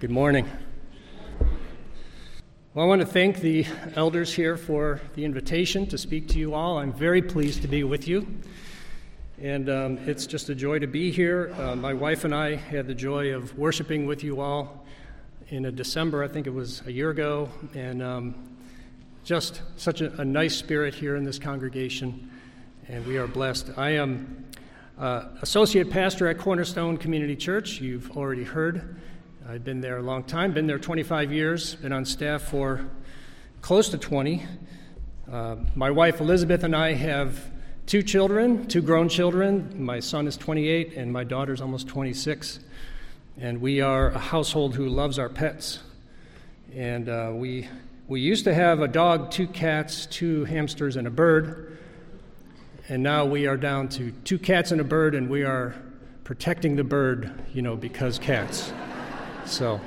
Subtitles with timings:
[0.00, 0.48] Good morning.
[2.72, 6.54] Well, I want to thank the elders here for the invitation to speak to you
[6.54, 6.78] all.
[6.78, 8.24] I'm very pleased to be with you.
[9.42, 11.52] And um, it's just a joy to be here.
[11.58, 14.86] Uh, my wife and I had the joy of worshiping with you all
[15.48, 17.48] in a December, I think it was a year ago.
[17.74, 18.56] And um,
[19.24, 22.30] just such a, a, nice spirit here in this congregation.
[22.86, 23.72] And we are blessed.
[23.76, 24.44] I am
[24.96, 27.80] uh, associate pastor at Cornerstone Community Church.
[27.80, 29.00] You've already heard.
[29.50, 32.84] I've been there a long time, been there 25 years, been on staff for
[33.62, 34.44] close to 20.
[35.32, 37.50] Uh, my wife Elizabeth and I have
[37.86, 39.72] two children, two grown children.
[39.82, 42.60] My son is 28 and my daughter's almost 26.
[43.40, 45.78] And we are a household who loves our pets.
[46.76, 47.70] And uh, we,
[48.06, 51.78] we used to have a dog, two cats, two hamsters, and a bird.
[52.90, 55.74] And now we are down to two cats and a bird, and we are
[56.24, 58.74] protecting the bird, you know, because cats.
[59.48, 59.80] So,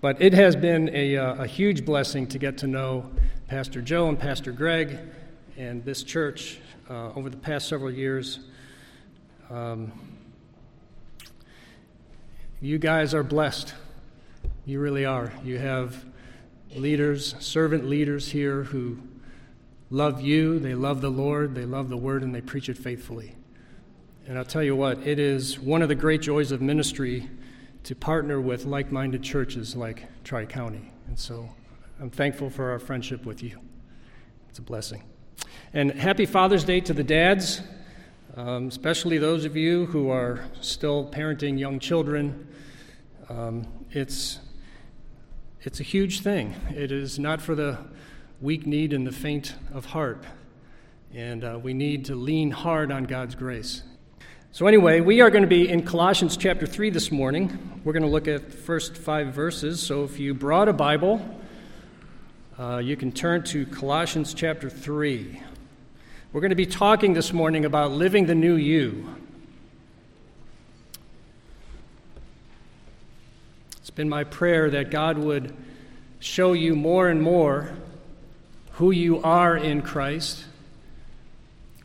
[0.00, 3.10] but it has been a, uh, a huge blessing to get to know
[3.48, 4.98] Pastor Joe and Pastor Greg
[5.58, 8.38] and this church uh, over the past several years.
[9.50, 9.92] Um,
[12.62, 13.74] you guys are blessed.
[14.64, 15.34] You really are.
[15.44, 16.02] You have
[16.74, 18.96] leaders, servant leaders here who
[19.90, 23.34] love you, they love the Lord, they love the Word, and they preach it faithfully.
[24.28, 27.28] And I'll tell you what, it is one of the great joys of ministry
[27.82, 30.92] to partner with like minded churches like Tri County.
[31.08, 31.48] And so
[32.00, 33.58] I'm thankful for our friendship with you.
[34.48, 35.02] It's a blessing.
[35.72, 37.62] And happy Father's Day to the dads,
[38.36, 42.46] um, especially those of you who are still parenting young children.
[43.28, 44.38] Um, it's,
[45.62, 46.54] it's a huge thing.
[46.70, 47.78] It is not for the
[48.40, 50.24] weak kneed and the faint of heart.
[51.12, 53.82] And uh, we need to lean hard on God's grace.
[54.54, 57.80] So, anyway, we are going to be in Colossians chapter 3 this morning.
[57.84, 59.80] We're going to look at the first five verses.
[59.80, 61.26] So, if you brought a Bible,
[62.58, 65.40] uh, you can turn to Colossians chapter 3.
[66.34, 69.16] We're going to be talking this morning about living the new you.
[73.78, 75.56] It's been my prayer that God would
[76.20, 77.74] show you more and more
[78.72, 80.44] who you are in Christ,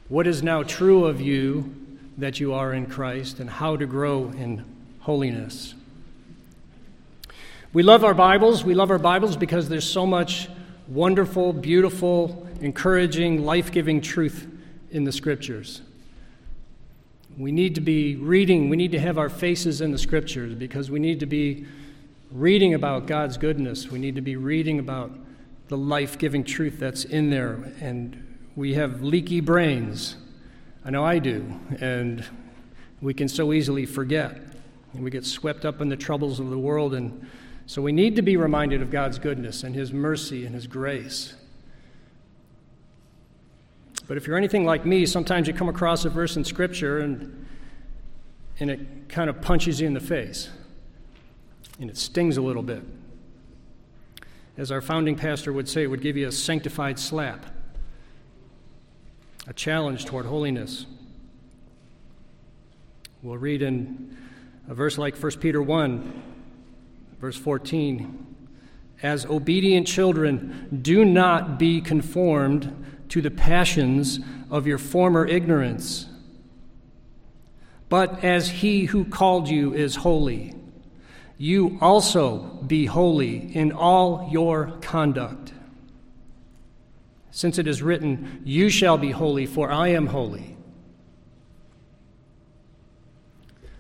[0.09, 1.76] what is now true of you
[2.17, 4.66] that you are in Christ and how to grow in
[5.00, 5.75] holiness.
[7.73, 8.63] We love our Bibles.
[8.63, 10.50] We love our Bibles because there's so much
[10.88, 14.47] wonderful, beautiful, encouraging, life giving truth
[14.89, 15.81] in the Scriptures.
[17.38, 20.89] We need to be reading, we need to have our faces in the Scriptures because
[20.89, 21.66] we need to be
[22.31, 23.91] reading about God's goodness.
[23.91, 25.11] We need to be reading about
[25.67, 27.72] the life giving truth that's in there.
[27.79, 30.16] And we have leaky brains
[30.87, 31.45] I know I do.
[31.81, 32.23] And
[33.01, 34.39] we can so easily forget.
[34.93, 36.93] And we get swept up in the troubles of the world.
[36.93, 37.27] And
[37.65, 41.35] so we need to be reminded of God's goodness and His mercy and His grace.
[44.07, 47.45] But if you're anything like me, sometimes you come across a verse in Scripture and,
[48.61, 50.47] and it kind of punches you in the face.
[51.81, 52.83] And it stings a little bit.
[54.55, 57.56] As our founding pastor would say, it would give you a sanctified slap
[59.47, 60.85] a challenge toward holiness.
[63.24, 64.18] We'll read in
[64.68, 66.24] a verse like 1 Peter 1,
[67.22, 68.25] verse 14.
[69.02, 74.19] As obedient children, do not be conformed to the passions
[74.52, 76.08] of your former ignorance.
[77.88, 80.53] But as he who called you is holy,
[81.38, 85.53] you also be holy in all your conduct
[87.37, 90.57] since it is written, You shall be holy, for I am holy.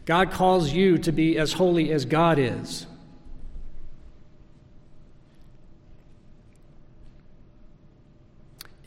[0.05, 2.85] God calls you to be as holy as God is.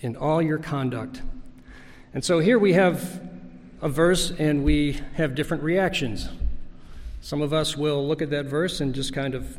[0.02, 1.20] In all your conduct.
[2.14, 3.20] And so here we have
[3.82, 6.28] a verse and we have different reactions.
[7.20, 9.58] Some of us will look at that verse and just kind of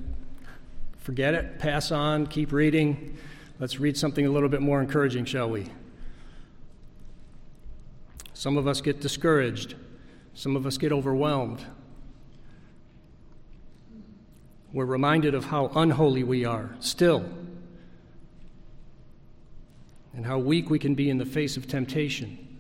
[1.00, 3.18] forget it, pass on, keep reading.
[3.62, 5.68] Let's read something a little bit more encouraging, shall we?
[8.34, 9.76] Some of us get discouraged.
[10.34, 11.64] Some of us get overwhelmed.
[14.74, 17.24] We're reminded of how unholy we are still,
[20.16, 22.58] and how weak we can be in the face of temptation,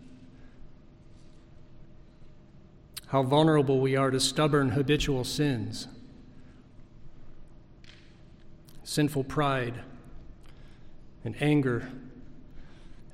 [3.08, 5.88] how vulnerable we are to stubborn habitual sins,
[8.84, 9.82] sinful pride
[11.24, 11.90] and anger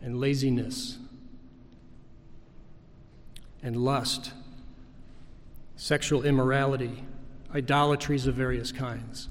[0.01, 0.97] and laziness
[3.61, 4.31] and lust,
[5.75, 7.03] sexual immorality,
[7.53, 9.29] idolatries of various kinds,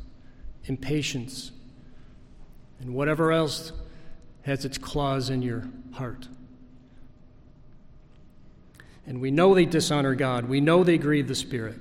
[0.65, 1.53] impatience,
[2.81, 3.73] and whatever else
[4.43, 6.29] has its claws in your heart.
[9.07, 10.49] And we know they dishonor God.
[10.49, 11.81] We know they grieve the Spirit.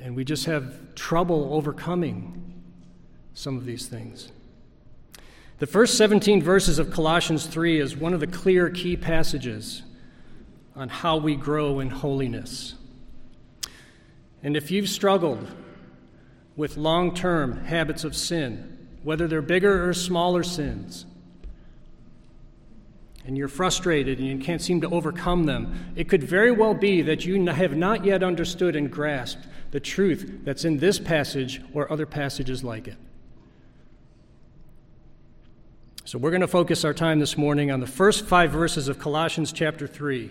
[0.00, 2.62] And we just have trouble overcoming
[3.34, 4.32] some of these things.
[5.60, 9.82] The first 17 verses of Colossians 3 is one of the clear key passages
[10.74, 12.76] on how we grow in holiness.
[14.42, 15.46] And if you've struggled
[16.56, 21.04] with long term habits of sin, whether they're bigger or smaller sins,
[23.26, 27.02] and you're frustrated and you can't seem to overcome them, it could very well be
[27.02, 31.92] that you have not yet understood and grasped the truth that's in this passage or
[31.92, 32.96] other passages like it.
[36.06, 38.98] So, we're going to focus our time this morning on the first five verses of
[38.98, 40.30] Colossians chapter 3.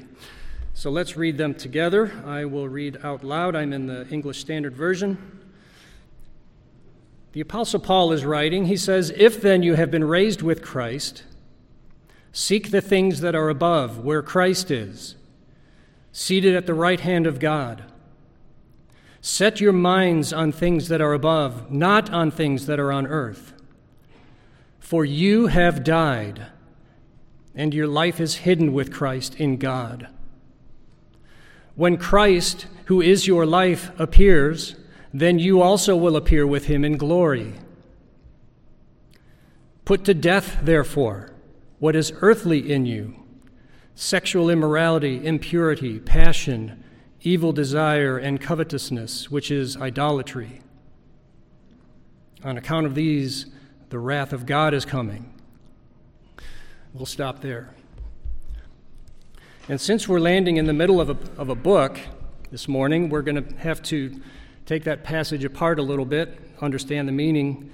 [0.74, 2.12] So, let's read them together.
[2.26, 3.56] I will read out loud.
[3.56, 5.40] I'm in the English Standard Version.
[7.34, 8.66] The Apostle Paul is writing.
[8.66, 11.24] He says, If then you have been raised with Christ,
[12.32, 15.16] seek the things that are above, where Christ is,
[16.12, 17.84] seated at the right hand of God.
[19.22, 23.54] Set your minds on things that are above, not on things that are on earth.
[24.90, 26.48] For you have died,
[27.54, 30.08] and your life is hidden with Christ in God.
[31.76, 34.78] When Christ, who is your life, appears,
[35.14, 37.54] then you also will appear with him in glory.
[39.86, 41.36] Put to death, therefore,
[41.78, 43.14] what is earthly in you
[43.94, 46.84] sexual immorality, impurity, passion,
[47.22, 50.62] evil desire, and covetousness, which is idolatry.
[52.44, 53.46] On account of these,
[53.90, 55.34] the wrath of God is coming.
[56.94, 57.74] We'll stop there.
[59.68, 62.00] And since we're landing in the middle of a, of a book
[62.52, 64.20] this morning, we're going to have to
[64.66, 67.72] take that passage apart a little bit, understand the meaning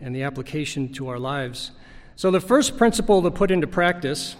[0.00, 1.70] and the application to our lives.
[2.16, 4.36] So, the first principle to put into practice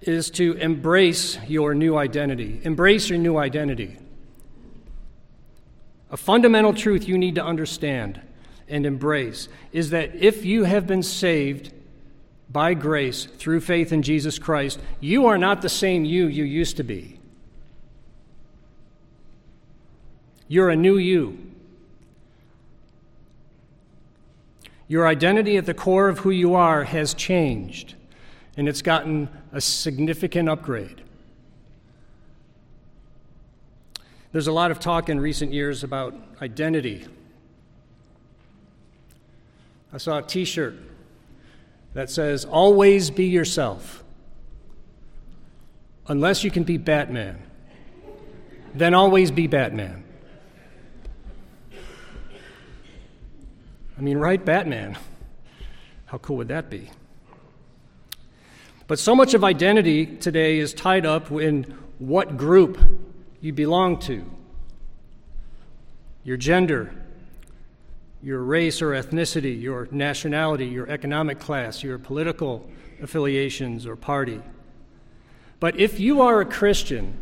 [0.00, 2.60] is to embrace your new identity.
[2.62, 3.98] Embrace your new identity.
[6.10, 8.20] A fundamental truth you need to understand
[8.68, 11.72] and embrace is that if you have been saved
[12.50, 16.76] by grace through faith in Jesus Christ, you are not the same you you used
[16.78, 17.18] to be.
[20.48, 21.38] You're a new you.
[24.86, 27.94] Your identity at the core of who you are has changed,
[28.56, 31.02] and it's gotten a significant upgrade.
[34.30, 37.06] There's a lot of talk in recent years about identity.
[39.92, 40.76] I saw a t shirt
[41.94, 44.04] that says, Always be yourself.
[46.08, 47.42] Unless you can be Batman,
[48.74, 50.04] then always be Batman.
[53.96, 54.42] I mean, right?
[54.42, 54.96] Batman.
[56.06, 56.90] How cool would that be?
[58.86, 61.64] But so much of identity today is tied up in
[61.98, 62.78] what group
[63.40, 64.24] you belong to,
[66.24, 66.92] your gender,
[68.22, 72.68] your race or ethnicity, your nationality, your economic class, your political
[73.00, 74.40] affiliations or party.
[75.60, 77.14] But if you are a Christian,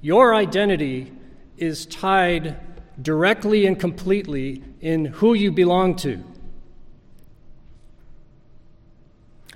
[0.00, 1.12] your identity
[1.56, 2.56] is tied
[3.02, 6.24] directly and completely in who you belong to.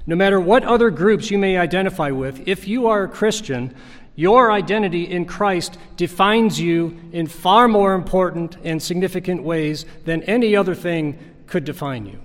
[0.06, 3.74] No matter what other groups you may identify with, if you are a Christian,
[4.16, 10.54] your identity in Christ defines you in far more important and significant ways than any
[10.54, 12.20] other thing could define you.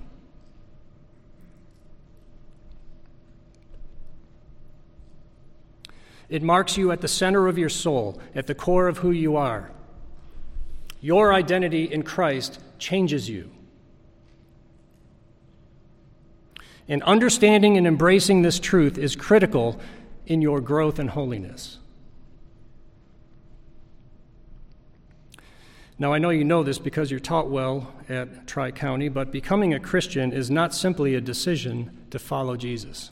[6.28, 9.36] It marks you at the center of your soul, at the core of who you
[9.36, 9.72] are.
[11.00, 13.50] Your identity in Christ changes you.
[16.86, 19.80] And understanding and embracing this truth is critical
[20.26, 21.79] in your growth and holiness.
[26.00, 29.74] Now, I know you know this because you're taught well at Tri County, but becoming
[29.74, 33.10] a Christian is not simply a decision to follow Jesus.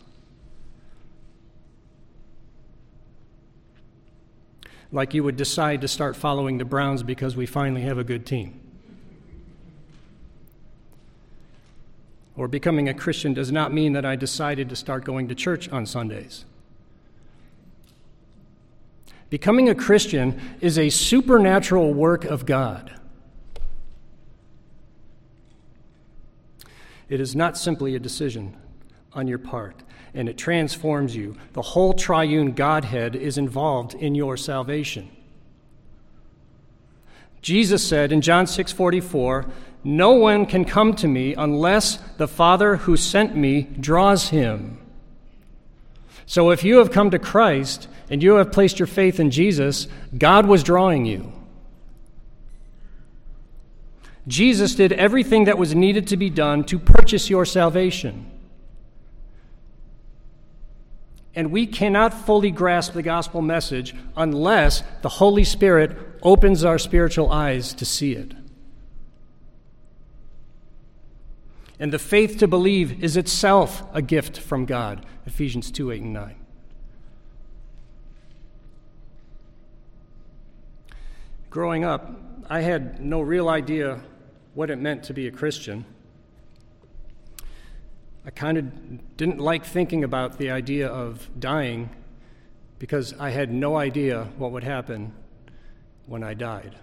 [4.90, 8.25] Like you would decide to start following the Browns because we finally have a good
[8.25, 8.59] team.
[12.38, 15.68] Or becoming a Christian does not mean that I decided to start going to church
[15.68, 16.47] on Sundays.
[19.30, 22.92] Becoming a Christian is a supernatural work of God.
[27.08, 28.56] It is not simply a decision
[29.12, 29.82] on your part,
[30.14, 31.37] and it transforms you.
[31.52, 35.08] The whole triune Godhead is involved in your salvation.
[37.40, 39.47] Jesus said in John 6:44,
[39.85, 44.78] "No one can come to me unless the Father who sent me draws him."
[46.28, 49.88] So if you have come to Christ and you have placed your faith in Jesus,
[50.16, 51.32] God was drawing you.
[54.26, 58.30] Jesus did everything that was needed to be done to purchase your salvation.
[61.35, 67.32] And we cannot fully grasp the gospel message unless the Holy Spirit opens our spiritual
[67.32, 68.35] eyes to see it.
[71.80, 75.06] And the faith to believe is itself a gift from God.
[75.26, 76.35] Ephesians 2 8 and 9.
[81.50, 82.11] Growing up,
[82.50, 84.00] I had no real idea
[84.54, 85.85] what it meant to be a Christian.
[88.26, 91.90] I kind of didn't like thinking about the idea of dying
[92.78, 95.12] because I had no idea what would happen
[96.06, 96.75] when I died.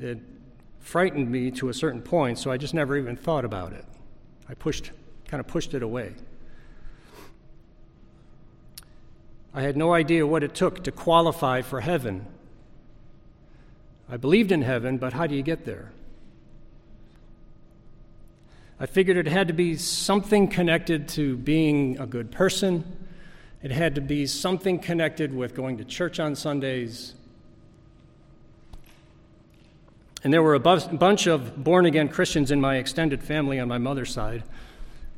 [0.00, 0.18] It
[0.84, 3.84] frightened me to a certain point, so I just never even thought about it.
[4.48, 4.92] I pushed,
[5.26, 6.14] kind of pushed it away.
[9.52, 12.26] I had no idea what it took to qualify for heaven
[14.08, 15.90] I believed in heaven, but how do you get there?
[18.78, 22.84] I figured it had to be something connected to being a good person.
[23.62, 27.14] It had to be something connected with going to church on Sundays.
[30.24, 33.76] And there were a bunch of born again Christians in my extended family on my
[33.76, 34.42] mother's side.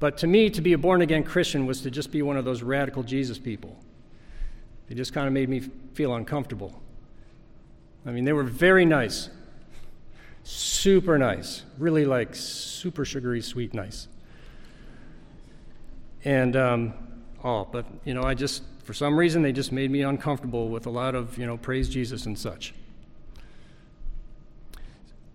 [0.00, 2.44] But to me, to be a born again Christian was to just be one of
[2.44, 3.78] those radical Jesus people.
[4.88, 5.60] They just kind of made me
[5.94, 6.82] feel uncomfortable.
[8.04, 9.30] I mean, they were very nice,
[10.42, 14.08] super nice, really like super sugary, sweet, nice.
[16.24, 16.94] And, um,
[17.44, 20.86] oh, but, you know, I just, for some reason, they just made me uncomfortable with
[20.86, 22.74] a lot of, you know, praise Jesus and such.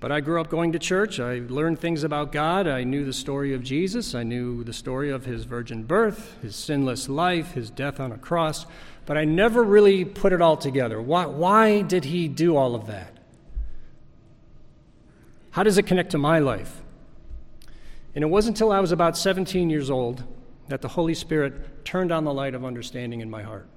[0.02, 1.22] But I grew up going to church.
[1.22, 2.68] I learned things about God.
[2.68, 4.14] I knew the story of Jesus.
[4.14, 8.18] I knew the story of his virgin birth, his sinless life, his death on a
[8.18, 8.66] cross
[9.06, 11.02] but I never really put it all together.
[11.02, 13.18] Why, why did he do all of that?
[15.52, 16.82] How does it connect to my life?
[18.16, 20.24] And it wasn't until I was about 17 years old
[20.70, 23.68] that the Holy Spirit turned on the light of understanding in my heart.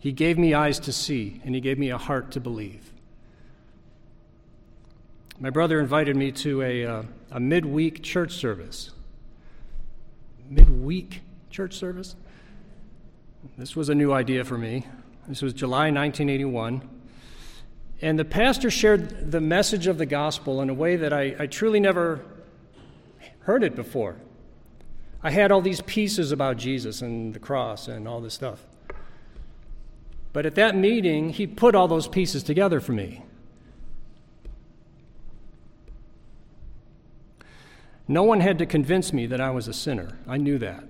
[0.00, 2.92] He gave me eyes to see, and He gave me a heart to believe.
[5.40, 8.90] My brother invited me to a, uh, a midweek church service.
[10.50, 12.16] Midweek church service?
[13.56, 14.84] This was a new idea for me.
[15.28, 16.82] This was July 1981.
[18.02, 21.46] And the pastor shared the message of the gospel in a way that I, I
[21.46, 22.24] truly never
[23.40, 24.16] heard it before.
[25.22, 28.64] I had all these pieces about Jesus and the cross and all this stuff.
[30.32, 33.22] But at that meeting, he put all those pieces together for me.
[38.08, 40.18] No one had to convince me that I was a sinner.
[40.26, 40.82] I knew that.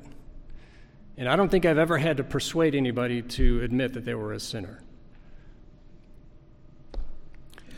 [1.17, 4.33] And I don't think I've ever had to persuade anybody to admit that they were
[4.33, 4.83] a sinner.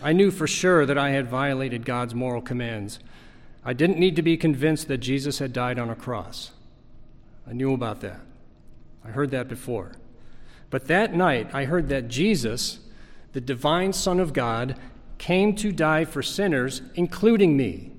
[0.03, 2.99] I knew for sure that I had violated God's moral commands.
[3.65, 6.53] I didn't need to be convinced that Jesus had died on a cross.
[7.47, 8.21] I knew about that.
[9.05, 9.93] I heard that before.
[10.69, 12.81] But that night, I heard that Jesus,
[13.33, 14.77] the divine Son of God,
[15.19, 17.91] came to die for sinners, including me.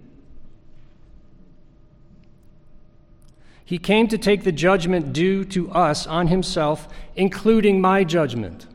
[3.72, 8.68] He came to take the judgment due to us on himself, including my judgment.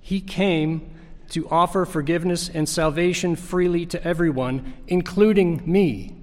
[0.00, 0.90] He came
[1.32, 6.16] to offer forgiveness and salvation freely to everyone, including me.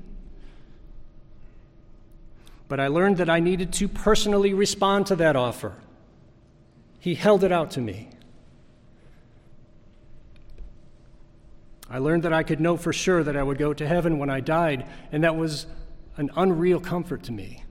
[2.68, 5.76] But I learned that I needed to personally respond to that offer.
[7.00, 8.10] He held it out to me.
[11.90, 14.30] I learned that I could know for sure that I would go to heaven when
[14.30, 15.66] I died, and that was
[16.18, 17.64] an unreal comfort to me.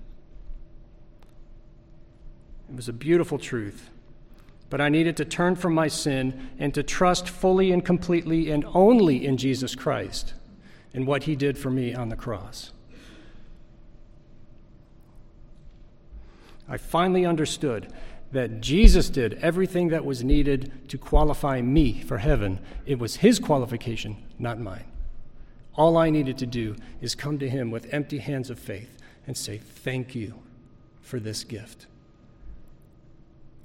[2.69, 3.91] It was a beautiful truth.
[4.71, 8.65] But I needed to turn from my sin and to trust fully and completely and
[8.75, 10.35] only in Jesus Christ
[10.93, 12.73] and what he did for me on the cross.
[16.69, 17.91] I finally understood
[18.33, 22.61] that Jesus did everything that was needed to qualify me for heaven.
[22.85, 24.85] It was his qualification, not mine.
[25.75, 29.37] All I needed to do is come to him with empty hands of faith and
[29.37, 30.35] say, Thank you
[31.01, 31.87] for this gift.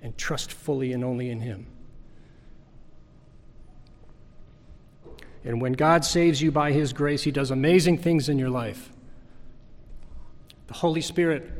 [0.01, 1.65] And trust fully and only in him.
[5.45, 8.91] And when God saves you by his grace, he does amazing things in your life.
[10.67, 11.51] The Holy Spirit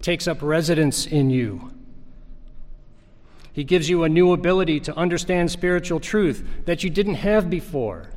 [0.00, 1.72] takes up residence in you
[3.52, 8.10] He gives you a new ability to understand spiritual truth that you didn't have before.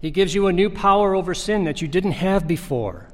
[0.00, 3.08] He gives you a new power over sin that you didn't have before.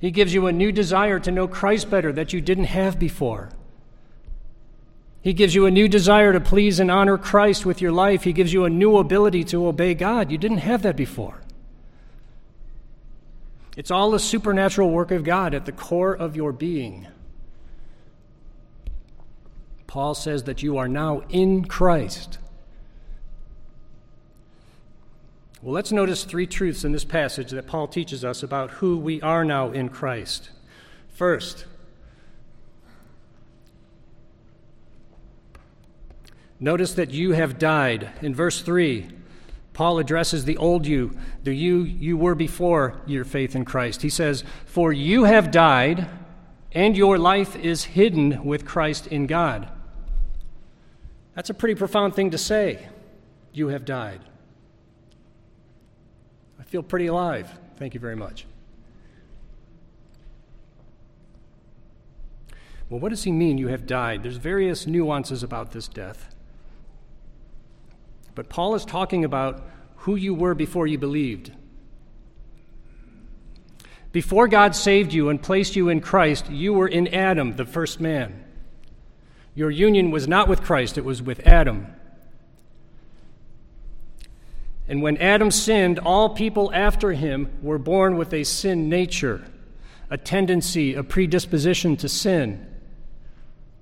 [0.00, 3.50] He gives you a new desire to know Christ better that you didn't have before.
[5.22, 8.24] He gives you a new desire to please and honor Christ with your life.
[8.24, 10.32] He gives you a new ability to obey God.
[10.32, 11.40] You didn't have that before.
[13.76, 17.06] It's all the supernatural work of God at the core of your being.
[19.92, 22.38] Paul says that you are now in Christ.
[25.60, 29.20] Well, let's notice three truths in this passage that Paul teaches us about who we
[29.20, 30.48] are now in Christ.
[31.10, 31.66] First,
[36.58, 38.12] notice that you have died.
[38.22, 39.08] In verse 3,
[39.74, 44.00] Paul addresses the old you, the you you were before your faith in Christ.
[44.00, 46.08] He says, For you have died,
[46.72, 49.70] and your life is hidden with Christ in God.
[51.34, 52.88] That's a pretty profound thing to say.
[53.52, 54.20] You have died
[56.62, 57.50] I feel pretty alive.
[57.76, 58.46] Thank you very much.
[62.88, 64.22] Well, what does he mean you have died?
[64.22, 66.32] There's various nuances about this death.
[68.36, 71.50] But Paul is talking about who you were before you believed.
[74.12, 77.98] Before God saved you and placed you in Christ, you were in Adam, the first
[77.98, 78.44] man.
[79.54, 81.86] Your union was not with Christ, it was with Adam.
[84.88, 89.44] And when Adam sinned, all people after him were born with a sin nature,
[90.10, 92.66] a tendency, a predisposition to sin.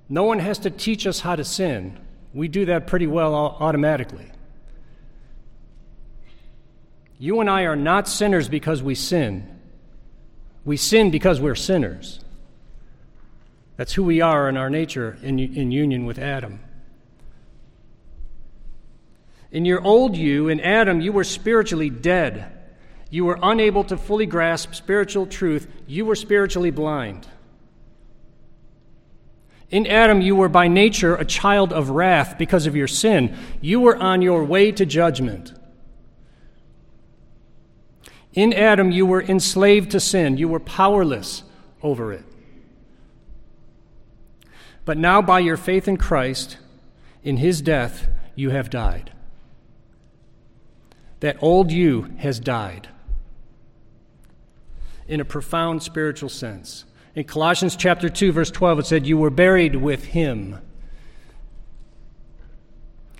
[0.08, 1.98] No one has to teach us how to sin.
[2.34, 4.30] We do that pretty well automatically.
[7.18, 9.60] You and I are not sinners because we sin.
[10.64, 12.20] We sin because we're sinners.
[13.80, 16.60] That's who we are in our nature in, in union with Adam.
[19.50, 22.52] In your old you, in Adam, you were spiritually dead.
[23.08, 25.66] You were unable to fully grasp spiritual truth.
[25.86, 27.26] You were spiritually blind.
[29.70, 33.34] In Adam, you were by nature a child of wrath because of your sin.
[33.62, 35.54] You were on your way to judgment.
[38.34, 40.36] In Adam, you were enslaved to sin.
[40.36, 41.44] You were powerless
[41.82, 42.26] over it.
[44.90, 46.58] But now, by your faith in Christ,
[47.22, 49.12] in his death, you have died
[51.20, 52.88] that old you has died
[55.06, 56.86] in a profound spiritual sense.
[57.14, 60.58] In Colossians chapter 2 verse 12 it said you were buried with him.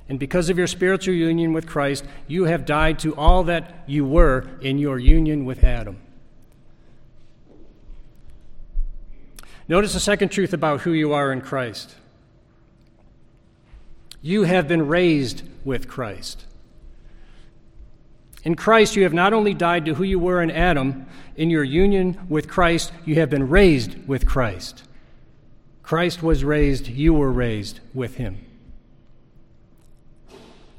[0.08, 4.04] And because of your spiritual union with Christ, you have died to all that you
[4.04, 6.02] were in your union with Adam.
[9.70, 11.94] Notice the second truth about who you are in Christ.
[14.20, 16.44] You have been raised with Christ.
[18.42, 21.06] In Christ, you have not only died to who you were in Adam,
[21.36, 24.82] in your union with Christ, you have been raised with Christ.
[25.84, 28.44] Christ was raised, you were raised with him.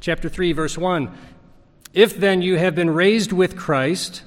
[0.01, 1.17] Chapter 3, verse 1
[1.93, 4.23] If then you have been raised with Christ,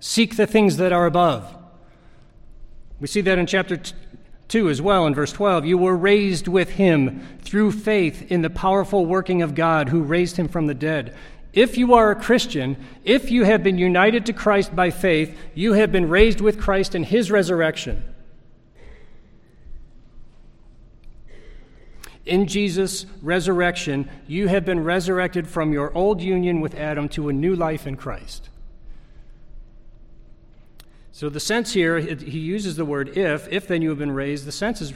[0.00, 1.54] seek the things that are above.
[3.04, 3.78] We see that in chapter
[4.48, 5.66] 2 as well, in verse 12.
[5.66, 10.38] You were raised with him through faith in the powerful working of God who raised
[10.38, 11.14] him from the dead.
[11.52, 15.74] If you are a Christian, if you have been united to Christ by faith, you
[15.74, 18.02] have been raised with Christ in his resurrection.
[22.24, 27.34] In Jesus' resurrection, you have been resurrected from your old union with Adam to a
[27.34, 28.48] new life in Christ.
[31.14, 34.46] So, the sense here, he uses the word if, if then you have been raised.
[34.46, 34.92] The sense is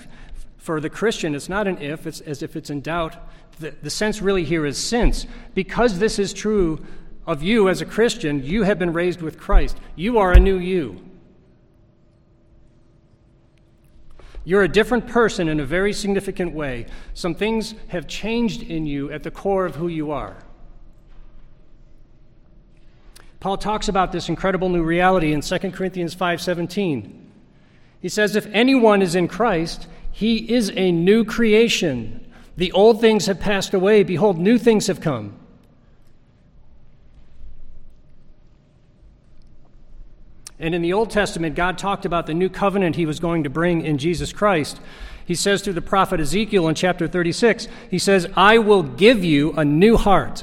[0.57, 3.17] for the Christian, it's not an if, it's as if it's in doubt.
[3.61, 5.29] The, the sense really here is since.
[5.55, 6.85] Because this is true
[7.25, 9.77] of you as a Christian, you have been raised with Christ.
[9.95, 11.09] You are a new you.
[14.45, 16.87] You're a different person in a very significant way.
[17.15, 20.37] Some things have changed in you at the core of who you are.
[23.41, 27.13] Paul talks about this incredible new reality in 2 Corinthians 5:17.
[28.01, 32.27] He says if anyone is in Christ, he is a new creation.
[32.57, 34.03] The old things have passed away.
[34.03, 35.35] Behold, new things have come.
[40.61, 43.51] And in the Old Testament, God talked about the new covenant he was going to
[43.51, 44.81] bring in Jesus Christ.
[45.25, 49.53] He says through the prophet Ezekiel in chapter 36, he says, I will give you
[49.53, 50.43] a new heart.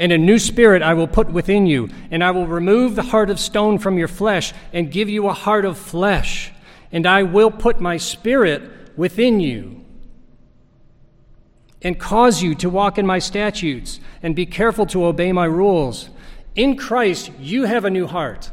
[0.00, 3.30] And a new spirit I will put within you, and I will remove the heart
[3.30, 6.52] of stone from your flesh and give you a heart of flesh
[6.92, 8.62] and I will put my spirit
[8.96, 9.84] within you
[11.82, 16.10] and cause you to walk in my statutes and be careful to obey my rules.
[16.54, 18.50] In Christ, you have a new heart.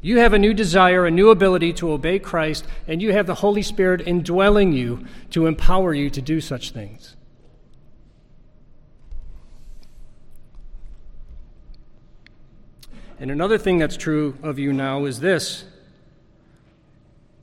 [0.00, 3.34] You have a new desire, a new ability to obey Christ, and you have the
[3.34, 7.15] Holy Spirit indwelling you to empower you to do such things.
[13.18, 15.64] And another thing that's true of you now is this,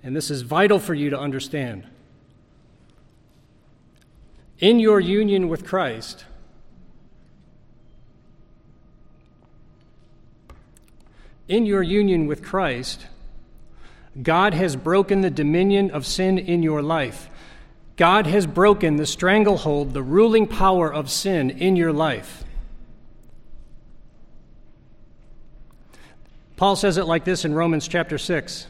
[0.03, 1.88] and this is vital for you to understand.
[4.59, 6.25] In your union with Christ,
[11.47, 13.07] in your union with Christ,
[14.21, 17.29] God has broken the dominion of sin in your life.
[17.95, 22.42] God has broken the stranglehold, the ruling power of sin in your life.
[26.56, 28.68] Paul says it like this in Romans chapter 6.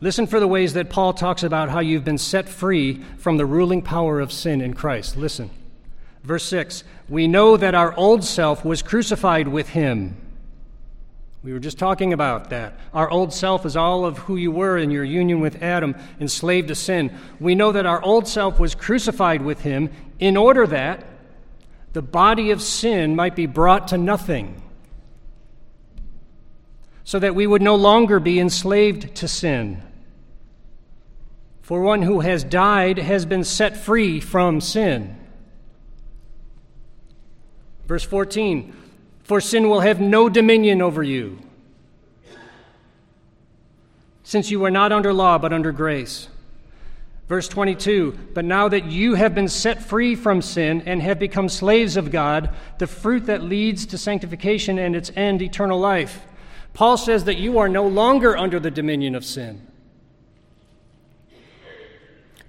[0.00, 3.46] Listen for the ways that Paul talks about how you've been set free from the
[3.46, 5.16] ruling power of sin in Christ.
[5.16, 5.50] Listen.
[6.22, 10.16] Verse 6 We know that our old self was crucified with him.
[11.42, 12.78] We were just talking about that.
[12.94, 16.68] Our old self is all of who you were in your union with Adam, enslaved
[16.68, 17.14] to sin.
[17.38, 21.04] We know that our old self was crucified with him in order that
[21.92, 24.62] the body of sin might be brought to nothing
[27.04, 29.82] so that we would no longer be enslaved to sin.
[31.60, 35.16] For one who has died has been set free from sin.
[37.86, 38.74] Verse 14
[39.22, 41.38] For sin will have no dominion over you,
[44.22, 46.28] since you are not under law but under grace.
[47.28, 51.48] Verse 22 But now that you have been set free from sin and have become
[51.48, 56.26] slaves of God, the fruit that leads to sanctification and its end, eternal life.
[56.74, 59.66] Paul says that you are no longer under the dominion of sin,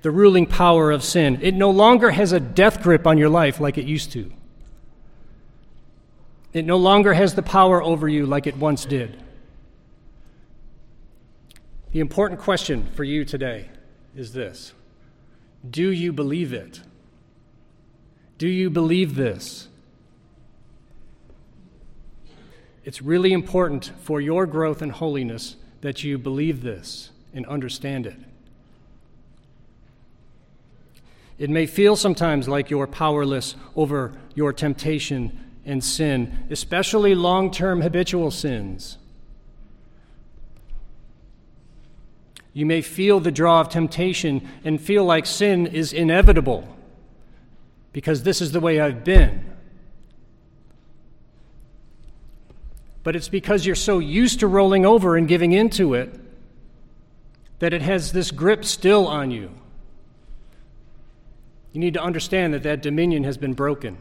[0.01, 1.39] the ruling power of sin.
[1.41, 4.31] It no longer has a death grip on your life like it used to.
[6.53, 9.21] It no longer has the power over you like it once did.
[11.91, 13.69] The important question for you today
[14.15, 14.73] is this
[15.69, 16.81] Do you believe it?
[18.37, 19.67] Do you believe this?
[22.85, 28.15] It's really important for your growth and holiness that you believe this and understand it.
[31.39, 37.81] It may feel sometimes like you're powerless over your temptation and sin, especially long term
[37.81, 38.99] habitual sins.
[42.53, 46.67] You may feel the draw of temptation and feel like sin is inevitable
[47.91, 49.54] because this is the way I've been.
[53.05, 56.19] But it's because you're so used to rolling over and giving into it
[57.59, 59.51] that it has this grip still on you.
[61.71, 63.99] You need to understand that that dominion has been broken.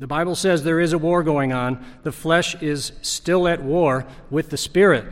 [0.00, 1.84] The Bible says there is a war going on.
[2.02, 5.06] The flesh is still at war with the spirit.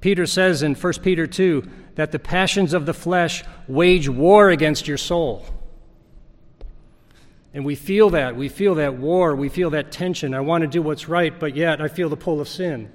[0.00, 4.88] Peter says in 1 Peter 2 that the passions of the flesh wage war against
[4.88, 5.44] your soul.
[7.54, 8.34] And we feel that.
[8.34, 9.34] We feel that war.
[9.36, 10.34] We feel that tension.
[10.34, 12.90] I want to do what's right, but yet I feel the pull of sin.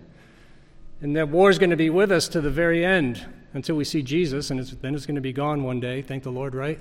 [1.02, 3.84] And that war is going to be with us to the very end until we
[3.84, 6.02] see Jesus, and it's, then it's going to be gone one day.
[6.02, 6.80] Thank the Lord, right?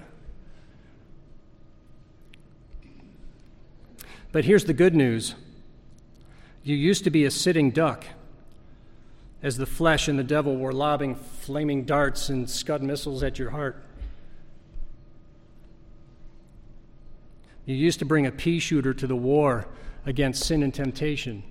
[4.33, 5.35] But here's the good news
[6.63, 8.05] you used to be a sitting duck
[9.43, 13.51] as the flesh and the devil were lobbing flaming darts and scud missiles at your
[13.51, 13.86] heart.
[17.67, 19.67] You used to bring a pea shooter to the war
[20.07, 21.43] against sin and temptation.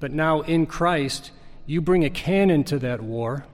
[0.00, 1.30] But now in Christ,
[1.66, 3.46] you bring a cannon to that war.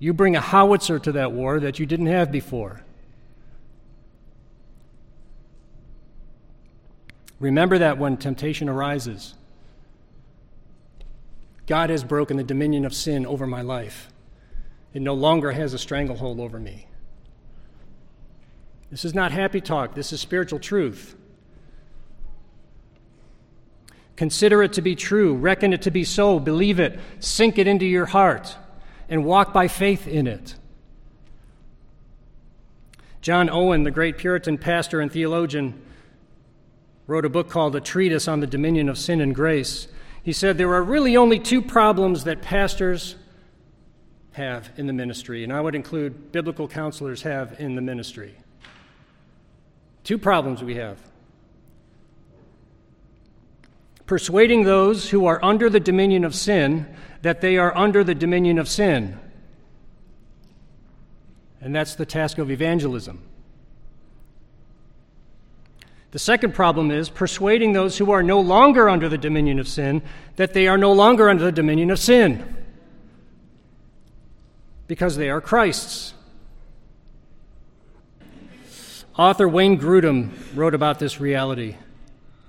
[0.00, 2.82] You bring a howitzer to that war that you didn't have before.
[7.38, 9.34] Remember that when temptation arises.
[11.66, 14.10] God has broken the dominion of sin over my life.
[14.92, 16.86] It no longer has a stranglehold over me.
[18.90, 21.16] This is not happy talk, this is spiritual truth.
[24.16, 27.86] Consider it to be true, reckon it to be so, believe it, sink it into
[27.86, 28.56] your heart,
[29.08, 30.56] and walk by faith in it.
[33.22, 35.80] John Owen, the great Puritan pastor and theologian,
[37.06, 39.88] wrote a book called A Treatise on the Dominion of Sin and Grace.
[40.22, 43.16] He said there are really only two problems that pastors
[44.32, 48.36] have in the ministry, and I would include biblical counselors have in the ministry.
[50.04, 50.98] Two problems we have
[54.10, 56.84] persuading those who are under the dominion of sin
[57.22, 59.16] that they are under the dominion of sin.
[61.60, 63.22] And that's the task of evangelism.
[66.10, 70.02] The second problem is persuading those who are no longer under the dominion of sin
[70.34, 72.56] that they are no longer under the dominion of sin
[74.88, 76.14] because they are Christ's.
[79.20, 81.76] Author Wayne Grudem wrote about this reality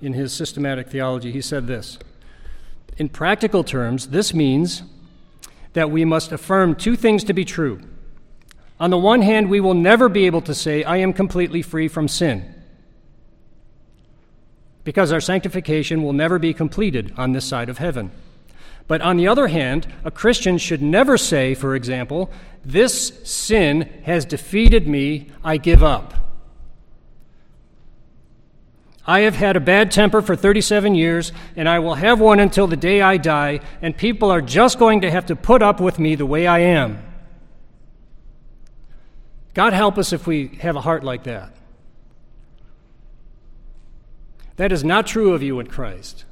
[0.00, 1.30] in his systematic theology.
[1.30, 1.98] He said this
[2.96, 4.82] In practical terms, this means
[5.74, 7.82] that we must affirm two things to be true.
[8.80, 11.88] On the one hand, we will never be able to say, I am completely free
[11.88, 12.54] from sin
[14.82, 18.10] because our sanctification will never be completed on this side of heaven.
[18.88, 22.30] But on the other hand, a Christian should never say, for example,
[22.64, 26.31] This sin has defeated me, I give up.
[29.06, 32.68] I have had a bad temper for 37 years, and I will have one until
[32.68, 35.98] the day I die, and people are just going to have to put up with
[35.98, 37.02] me the way I am.
[39.54, 41.52] God help us if we have a heart like that.
[44.56, 46.24] That is not true of you in Christ.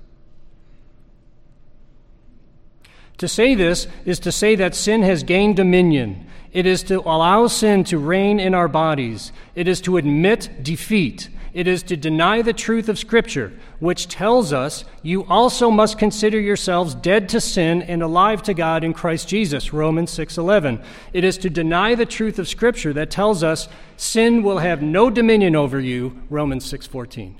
[3.18, 6.26] To say this is to say that sin has gained dominion.
[6.52, 9.32] It is to allow sin to reign in our bodies.
[9.54, 11.28] It is to admit defeat.
[11.52, 16.38] It is to deny the truth of Scripture, which tells us you also must consider
[16.38, 20.80] yourselves dead to sin and alive to God in Christ Jesus, Romans 6:11.
[21.12, 25.10] It is to deny the truth of Scripture that tells us sin will have no
[25.10, 27.36] dominion over you, Romans 6:14.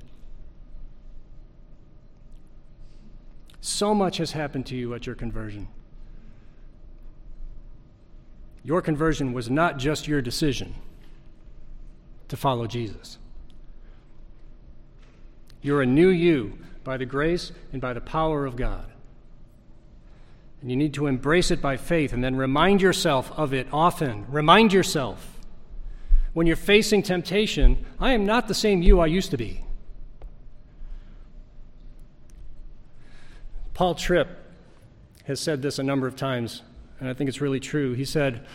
[3.61, 5.69] So much has happened to you at your conversion.
[8.65, 10.75] Your conversion was not just your decision
[12.29, 13.20] to follow Jesus.
[15.63, 18.87] You're a new you by the grace and by the power of God.
[20.61, 24.27] And you need to embrace it by faith and then remind yourself of it often.
[24.31, 25.39] Remind yourself
[26.33, 29.65] when you're facing temptation I am not the same you I used to be.
[33.75, 34.29] Paul Tripp
[35.25, 36.63] has said this a number of times,
[36.99, 37.95] and I think it's really true.
[37.95, 38.47] He said,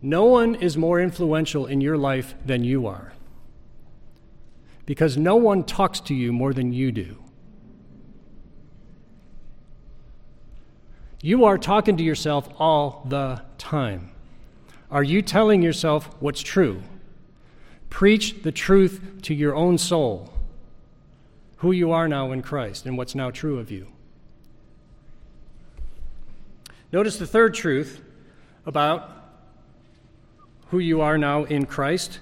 [0.00, 3.13] No one is more influential in your life than you are
[4.86, 7.18] because no one talks to you more than you do.
[11.22, 14.10] You are talking to yourself all the time.
[14.90, 16.82] Are you telling yourself what's true?
[17.88, 20.32] Preach the truth to your own soul,
[21.58, 23.88] who you are now in Christ and what's now true of you.
[26.92, 28.02] Notice the third truth
[28.66, 29.10] about
[30.68, 32.20] who you are now in Christ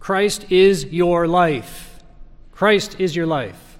[0.00, 2.02] Christ is your life.
[2.50, 3.78] Christ is your life.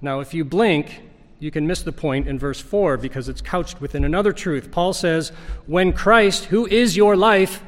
[0.00, 1.02] Now, if you blink,
[1.40, 4.70] you can miss the point in verse 4 because it's couched within another truth.
[4.70, 5.30] Paul says,
[5.66, 7.62] When Christ, who is your life,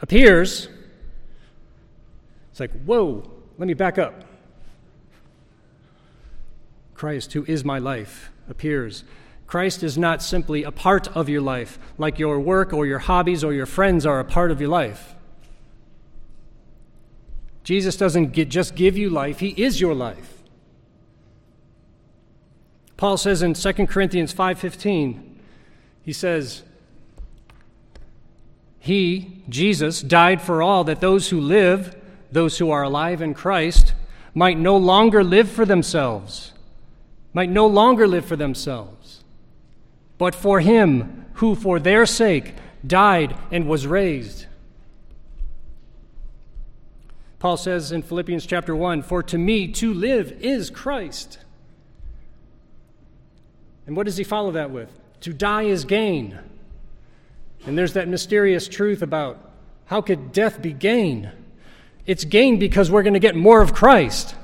[0.00, 0.68] appears,
[2.50, 4.24] it's like, whoa, let me back up.
[6.94, 9.04] Christ, who is my life, appears.
[9.46, 13.44] Christ is not simply a part of your life, like your work or your hobbies
[13.44, 15.15] or your friends are a part of your life.
[17.66, 20.34] Jesus doesn't get, just give you life, He is your life.
[22.96, 25.20] Paul says in 2 Corinthians 5:15,
[26.04, 26.62] he says,
[28.78, 31.96] He, Jesus, died for all that those who live,
[32.30, 33.94] those who are alive in Christ,
[34.32, 36.52] might no longer live for themselves,
[37.32, 39.24] might no longer live for themselves,
[40.18, 42.54] but for him who for their sake
[42.86, 44.46] died and was raised.
[47.38, 51.38] Paul says in Philippians chapter 1 For to me to live is Christ.
[53.86, 54.90] And what does he follow that with?
[55.20, 56.38] To die is gain.
[57.66, 59.38] And there's that mysterious truth about
[59.86, 61.30] how could death be gain?
[62.06, 64.34] It's gain because we're going to get more of Christ.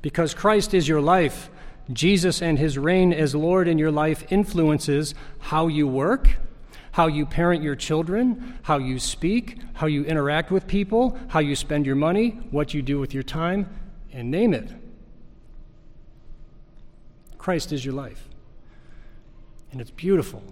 [0.00, 1.48] Because Christ is your life,
[1.92, 6.36] Jesus and his reign as Lord in your life influences how you work
[6.92, 11.56] how you parent your children, how you speak, how you interact with people, how you
[11.56, 13.68] spend your money, what you do with your time,
[14.12, 14.70] and name it.
[17.38, 18.28] Christ is your life.
[19.72, 20.42] And it's beautiful.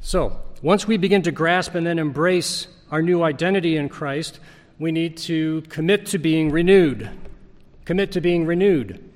[0.00, 4.40] So, once we begin to grasp and then embrace our new identity in Christ,
[4.78, 7.10] we need to commit to being renewed.
[7.84, 9.10] Commit to being renewed.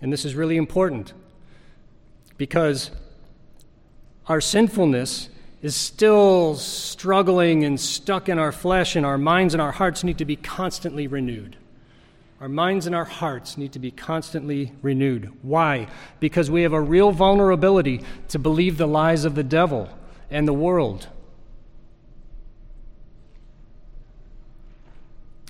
[0.00, 1.12] And this is really important
[2.42, 2.90] because
[4.26, 5.28] our sinfulness
[5.62, 10.18] is still struggling and stuck in our flesh, and our minds and our hearts need
[10.18, 11.56] to be constantly renewed.
[12.40, 15.30] Our minds and our hearts need to be constantly renewed.
[15.42, 15.86] Why?
[16.18, 18.00] Because we have a real vulnerability
[18.30, 19.88] to believe the lies of the devil
[20.28, 21.06] and the world.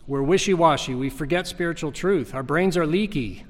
[0.06, 0.94] We're wishy washy.
[0.94, 2.34] We forget spiritual truth.
[2.34, 3.46] Our brains are leaky.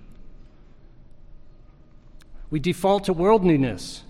[2.53, 4.03] We default to worldliness.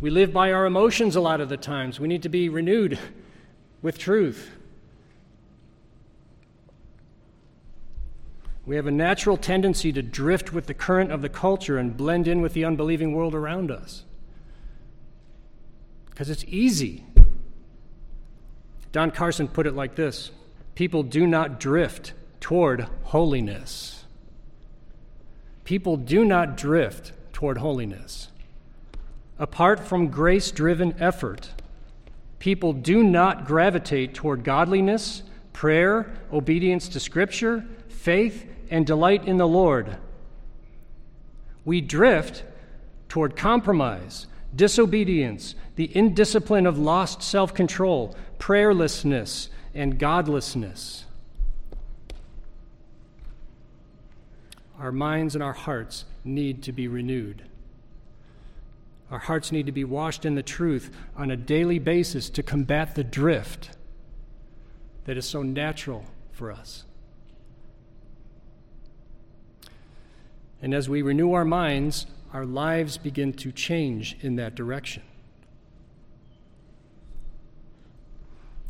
[0.00, 1.98] We live by our emotions a lot of the times.
[1.98, 2.96] We need to be renewed
[3.82, 4.52] with truth.
[8.64, 12.28] We have a natural tendency to drift with the current of the culture and blend
[12.28, 14.04] in with the unbelieving world around us.
[16.08, 17.04] Because it's easy.
[18.92, 20.30] Don Carson put it like this
[20.76, 24.04] People do not drift toward holiness.
[25.64, 27.10] People do not drift
[27.42, 28.28] toward holiness.
[29.36, 31.50] Apart from grace driven effort,
[32.38, 39.48] people do not gravitate toward godliness, prayer, obedience to Scripture, faith, and delight in the
[39.48, 39.96] Lord.
[41.64, 42.44] We drift
[43.08, 51.06] toward compromise, disobedience, the indiscipline of lost self control, prayerlessness, and godlessness.
[54.78, 57.42] Our minds and our hearts need to be renewed.
[59.10, 62.94] Our hearts need to be washed in the truth on a daily basis to combat
[62.94, 63.70] the drift
[65.04, 66.84] that is so natural for us.
[70.62, 75.02] And as we renew our minds, our lives begin to change in that direction.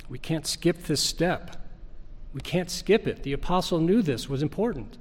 [0.09, 1.57] We can't skip this step.
[2.35, 3.23] We can't skip it.
[3.23, 4.99] The apostle knew this was important.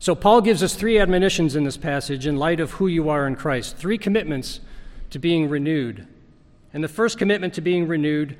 [0.00, 3.26] So, Paul gives us three admonitions in this passage in light of who you are
[3.26, 4.60] in Christ, three commitments
[5.10, 6.08] to being renewed.
[6.72, 8.38] And the first commitment to being renewed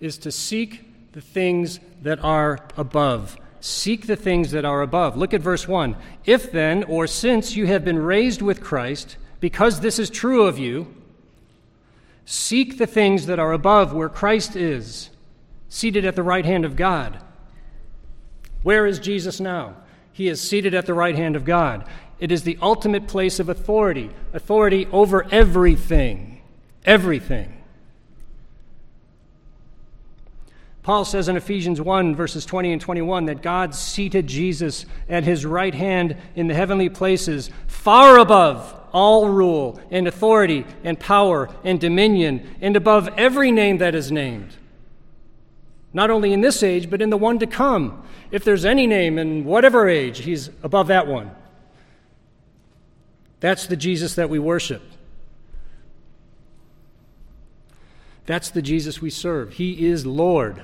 [0.00, 3.36] is to seek the things that are above.
[3.60, 5.14] Seek the things that are above.
[5.14, 5.96] Look at verse 1.
[6.24, 10.58] If then, or since you have been raised with Christ, because this is true of
[10.58, 10.94] you,
[12.24, 15.10] seek the things that are above where Christ is,
[15.68, 17.22] seated at the right hand of God.
[18.62, 19.76] Where is Jesus now?
[20.12, 21.88] He is seated at the right hand of God.
[22.18, 26.40] It is the ultimate place of authority, authority over everything.
[26.84, 27.62] Everything.
[30.82, 35.46] Paul says in Ephesians 1, verses 20 and 21, that God seated Jesus at his
[35.46, 41.80] right hand in the heavenly places, far above all rule and authority and power and
[41.80, 44.56] dominion, and above every name that is named.
[45.92, 48.02] Not only in this age, but in the one to come.
[48.30, 51.30] If there's any name in whatever age, he's above that one.
[53.40, 54.82] That's the Jesus that we worship.
[58.24, 59.54] That's the Jesus we serve.
[59.54, 60.62] He is Lord.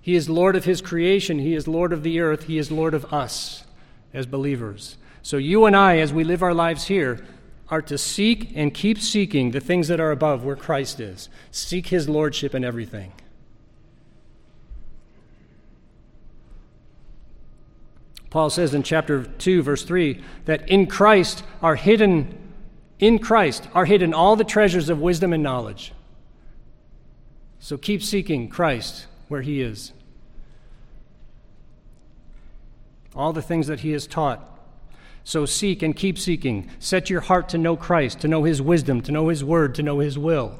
[0.00, 1.38] He is Lord of His creation.
[1.38, 2.44] He is Lord of the earth.
[2.44, 3.64] He is Lord of us
[4.12, 4.96] as believers.
[5.22, 7.24] So you and I, as we live our lives here,
[7.68, 11.28] are to seek and keep seeking the things that are above where Christ is.
[11.50, 13.12] Seek His Lordship in everything.
[18.34, 22.36] Paul says in chapter 2, verse 3, that in Christ are hidden,
[22.98, 25.92] in Christ are hidden all the treasures of wisdom and knowledge.
[27.60, 29.92] So keep seeking Christ where He is.
[33.14, 34.50] All the things that He has taught.
[35.22, 36.68] So seek and keep seeking.
[36.80, 39.82] Set your heart to know Christ, to know His wisdom, to know His word, to
[39.84, 40.58] know His will.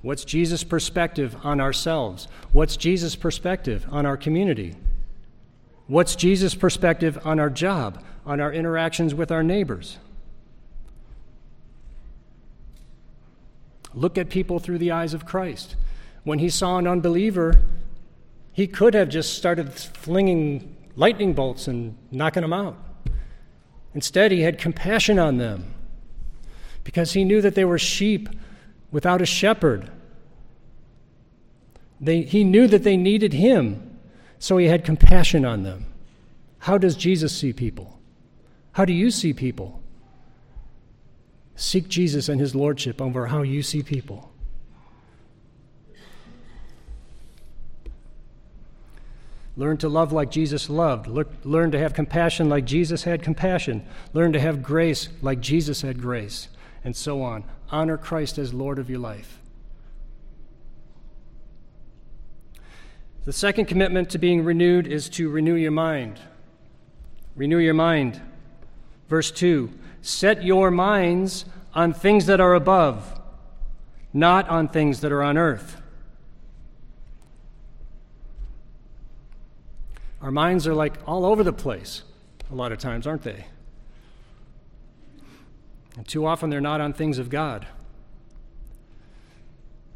[0.00, 2.28] What's Jesus' perspective on ourselves?
[2.52, 4.76] What's Jesus' perspective on our community?
[5.86, 9.98] What's Jesus' perspective on our job, on our interactions with our neighbors?
[13.94, 15.76] Look at people through the eyes of Christ.
[16.24, 17.62] When he saw an unbeliever,
[18.52, 22.76] he could have just started flinging lightning bolts and knocking them out.
[23.94, 25.72] Instead, he had compassion on them
[26.84, 28.28] because he knew that they were sheep
[28.90, 29.90] without a shepherd.
[32.00, 33.95] They, he knew that they needed him,
[34.38, 35.86] so he had compassion on them.
[36.58, 37.98] How does Jesus see people?
[38.72, 39.82] How do you see people?
[41.54, 44.30] Seek Jesus and his lordship over how you see people.
[49.56, 51.06] Learn to love like Jesus loved.
[51.46, 53.86] Learn to have compassion like Jesus had compassion.
[54.12, 56.48] Learn to have grace like Jesus had grace,
[56.84, 57.42] and so on.
[57.70, 59.40] Honor Christ as Lord of your life.
[63.26, 66.20] The second commitment to being renewed is to renew your mind.
[67.34, 68.20] Renew your mind.
[69.08, 69.68] Verse 2
[70.00, 73.20] Set your minds on things that are above,
[74.12, 75.82] not on things that are on earth.
[80.22, 82.04] Our minds are like all over the place
[82.48, 83.46] a lot of times, aren't they?
[85.96, 87.66] And too often they're not on things of God.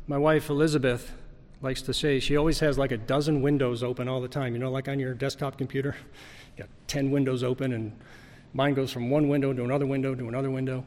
[0.08, 1.12] My wife, Elizabeth,
[1.62, 4.54] likes to say she always has like a dozen windows open all the time.
[4.54, 5.96] You know, like on your desktop computer,
[6.56, 7.92] you got 10 windows open, and
[8.54, 10.84] mine goes from one window to another window to another window.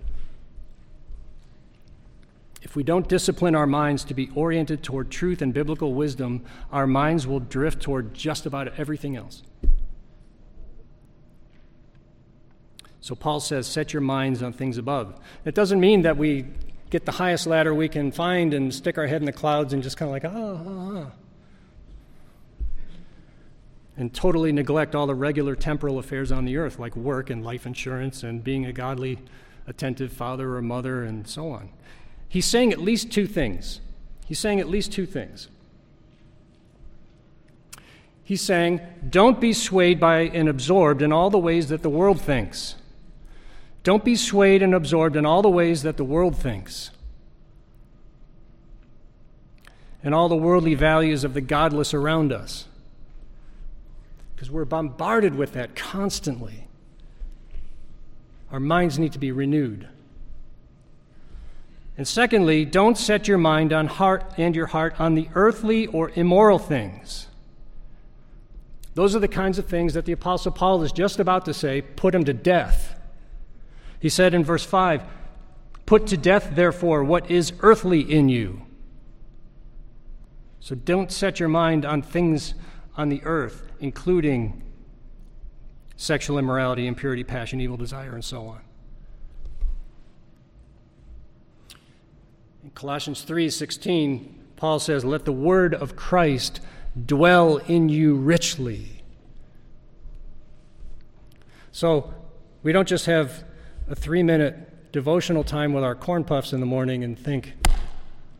[2.62, 6.88] If we don't discipline our minds to be oriented toward truth and biblical wisdom, our
[6.88, 9.44] minds will drift toward just about everything else.
[13.02, 15.20] So Paul says, set your minds on things above.
[15.44, 16.46] It doesn't mean that we
[16.94, 19.82] get the highest ladder we can find and stick our head in the clouds and
[19.82, 21.12] just kind of like, ah, ah, ah.
[23.98, 27.66] And totally neglect all the regular temporal affairs on the earth, like work and life
[27.66, 29.18] insurance and being a godly,
[29.66, 31.72] attentive father or mother and so on.
[32.30, 33.82] He's saying at least two things.
[34.28, 35.48] He's saying at least two things.
[38.24, 42.22] He's saying, don't be swayed by and absorbed in all the ways that the world
[42.22, 42.76] thinks.
[43.84, 46.92] Don't be swayed and absorbed in all the ways that the world thinks
[50.04, 52.66] and all the worldly values of the godless around us.
[54.36, 56.68] Because we're bombarded with that constantly.
[58.52, 59.88] Our minds need to be renewed.
[61.98, 66.12] And secondly, don't set your mind on heart and your heart on the earthly or
[66.16, 67.28] immoral things.
[68.96, 71.82] Those are the kinds of things that the Apostle Paul is just about to say
[71.82, 73.00] put him to death.
[74.04, 75.02] He said in verse 5
[75.86, 78.64] Put to death, therefore, what is earthly in you.
[80.60, 82.54] So don't set your mind on things
[82.98, 84.62] on the earth, including
[85.96, 88.60] sexual immorality, impurity, passion, evil desire, and so on.
[92.62, 96.60] In Colossians 3:16, Paul says, "Let the word of Christ
[97.06, 99.02] dwell in you richly."
[101.72, 102.14] So,
[102.64, 103.46] we don't just have
[103.88, 107.54] a three minute devotional time with our corn puffs in the morning and think,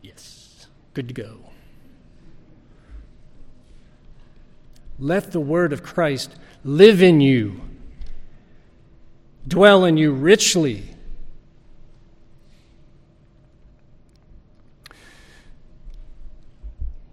[0.02, 1.38] yes, good to go.
[4.98, 7.60] Let the word of Christ live in you,
[9.46, 10.90] dwell in you richly.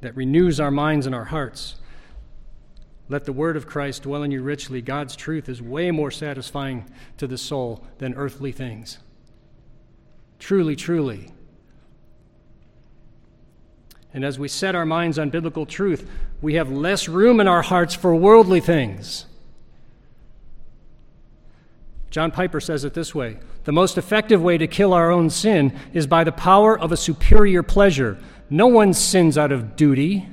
[0.02, 1.76] That renews our minds and our hearts.
[3.12, 4.82] Let the word of Christ dwell in you richly.
[4.82, 6.86] God's truth is way more satisfying
[7.18, 9.00] to the soul than earthly things.
[10.40, 11.30] Truly, truly.
[14.14, 16.10] And as we set our minds on biblical truth,
[16.42, 19.26] we have less room in our hearts for worldly things.
[22.12, 25.78] John Piper says it this way The most effective way to kill our own sin
[25.92, 28.18] is by the power of a superior pleasure.
[28.50, 30.30] No one sins out of duty.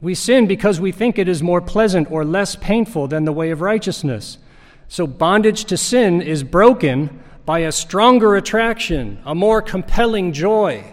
[0.00, 3.50] We sin because we think it is more pleasant or less painful than the way
[3.50, 4.38] of righteousness.
[4.86, 10.84] So bondage to sin is broken by a stronger attraction, a more compelling joy.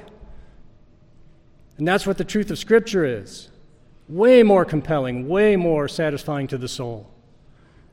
[1.77, 3.49] And that's what the truth of Scripture is
[4.07, 7.09] way more compelling, way more satisfying to the soul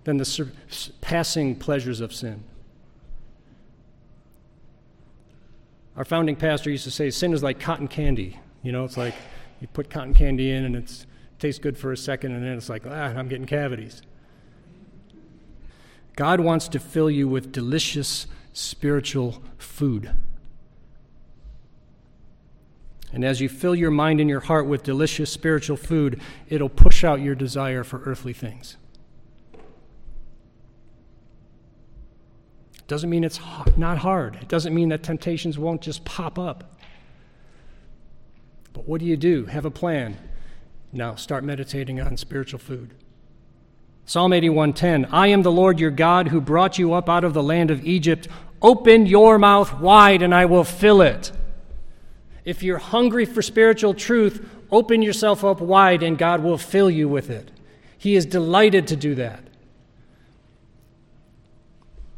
[0.04, 0.48] than the
[1.00, 2.44] passing pleasures of sin.
[5.96, 8.38] Our founding pastor used to say sin is like cotton candy.
[8.62, 9.14] You know, it's like
[9.62, 11.06] you put cotton candy in and it
[11.38, 14.02] tastes good for a second, and then it's like, ah, I'm getting cavities.
[16.16, 20.12] God wants to fill you with delicious spiritual food.
[23.12, 27.04] And as you fill your mind and your heart with delicious spiritual food, it'll push
[27.04, 28.76] out your desire for earthly things.
[32.88, 33.40] Doesn't mean it's
[33.76, 34.36] not hard.
[34.36, 36.78] It doesn't mean that temptations won't just pop up.
[38.72, 39.46] But what do you do?
[39.46, 40.16] Have a plan.
[40.92, 42.90] Now start meditating on spiritual food.
[44.04, 47.42] Psalm 81:10 I am the Lord your God who brought you up out of the
[47.42, 48.28] land of Egypt.
[48.60, 51.32] Open your mouth wide and I will fill it.
[52.44, 57.08] If you're hungry for spiritual truth, open yourself up wide and God will fill you
[57.08, 57.50] with it.
[57.96, 59.44] He is delighted to do that.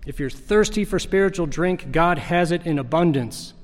[0.07, 3.55] If you're thirsty for spiritual drink, God has it in abundance.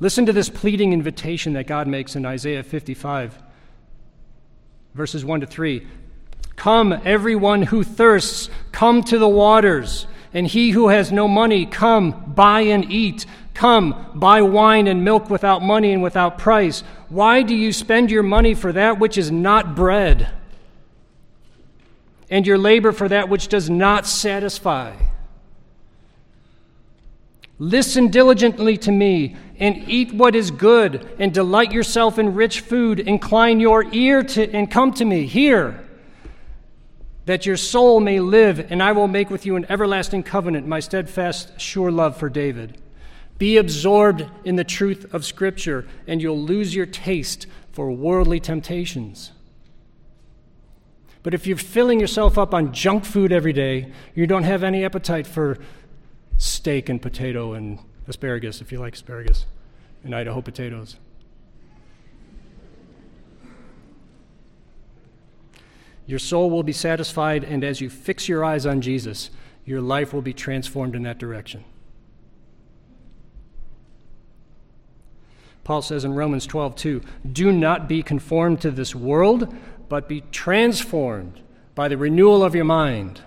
[0.00, 3.38] Listen to this pleading invitation that God makes in Isaiah 55,
[4.94, 5.86] verses 1 to 3.
[6.56, 10.06] Come, everyone who thirsts, come to the waters.
[10.32, 13.26] And he who has no money, come, buy and eat.
[13.52, 16.82] Come, buy wine and milk without money and without price.
[17.08, 20.30] Why do you spend your money for that which is not bread,
[22.30, 24.94] and your labor for that which does not satisfy?
[27.60, 32.98] Listen diligently to me and eat what is good and delight yourself in rich food.
[32.98, 35.26] Incline your ear to and come to me.
[35.26, 35.86] Hear
[37.26, 40.80] that your soul may live, and I will make with you an everlasting covenant, my
[40.80, 42.80] steadfast, sure love for David.
[43.36, 49.32] Be absorbed in the truth of Scripture, and you'll lose your taste for worldly temptations.
[51.22, 54.82] But if you're filling yourself up on junk food every day, you don't have any
[54.82, 55.58] appetite for
[56.40, 57.78] steak and potato and
[58.08, 59.44] asparagus, if you like asparagus,
[60.02, 60.96] and Idaho potatoes.
[66.06, 69.28] Your soul will be satisfied, and as you fix your eyes on Jesus,
[69.66, 71.62] your life will be transformed in that direction.
[75.62, 79.54] Paul says in Romans 12, 2, do not be conformed to this world,
[79.90, 81.42] but be transformed
[81.74, 83.20] by the renewal of your mind.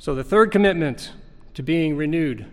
[0.00, 1.12] So, the third commitment
[1.52, 2.46] to being renewed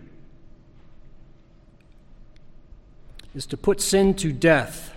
[3.34, 4.94] is to put sin to death.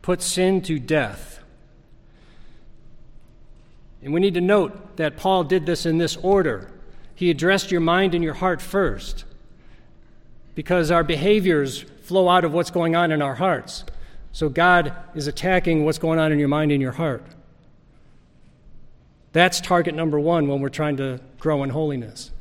[0.00, 1.40] Put sin to death.
[4.02, 6.72] And we need to note that Paul did this in this order.
[7.14, 9.26] He addressed your mind and your heart first,
[10.54, 13.84] because our behaviors flow out of what's going on in our hearts.
[14.32, 17.26] So God is attacking what's going on in your mind and your heart.
[19.38, 22.32] That's target number one when we're trying to grow in holiness.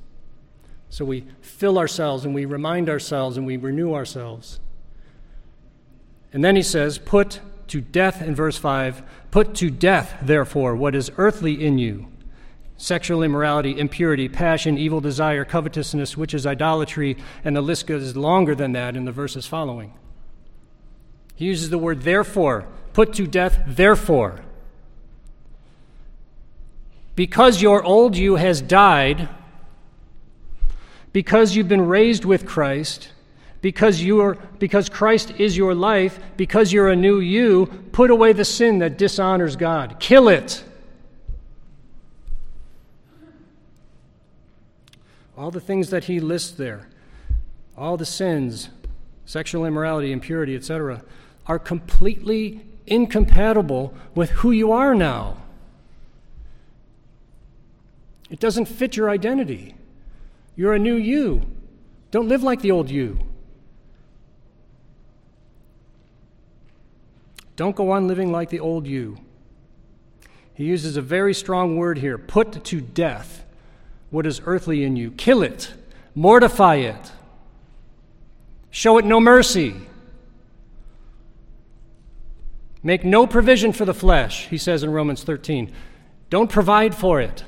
[0.90, 4.60] So we fill ourselves and we remind ourselves and we renew ourselves.
[6.34, 10.96] And then he says, Put to death in verse 5 Put to death, therefore, what
[10.96, 12.08] is earthly in you
[12.78, 18.56] sexual immorality, impurity, passion, evil desire, covetousness, which is idolatry, and the list goes longer
[18.56, 19.94] than that in the verses following.
[21.36, 22.68] He uses the word therefore.
[22.94, 24.44] Put to death, therefore.
[27.18, 29.28] Because your old you has died,
[31.12, 33.10] because you've been raised with Christ,
[33.60, 38.34] because you are because Christ is your life, because you're a new you, put away
[38.34, 40.00] the sin that dishonors God.
[40.00, 40.64] Kill it.
[45.36, 46.88] All the things that he lists there,
[47.76, 48.70] all the sins,
[49.26, 51.04] sexual immorality, impurity, etc.,
[51.48, 55.38] are completely incompatible with who you are now.
[58.30, 59.76] It doesn't fit your identity.
[60.56, 61.44] You're a new you.
[62.12, 63.20] Don't live like the old you.
[67.56, 69.18] Don't go on living like the old you.
[70.54, 73.46] He uses a very strong word here put to death
[74.10, 75.74] what is earthly in you, kill it,
[76.16, 77.12] mortify it,
[78.70, 79.76] show it no mercy.
[82.84, 85.72] Make no provision for the flesh, he says in Romans 13.
[86.30, 87.44] Don't provide for it.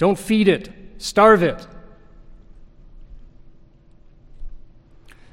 [0.00, 1.66] Don't feed it, starve it.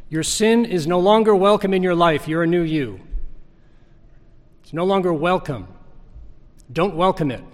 [0.09, 2.27] Your sin is no longer welcome in your life.
[2.27, 2.99] You're a new you.
[4.61, 5.69] It's no longer welcome.
[6.69, 7.45] Don't welcome it.